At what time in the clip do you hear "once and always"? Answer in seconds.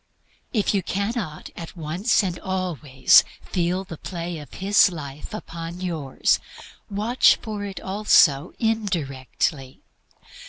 1.77-3.23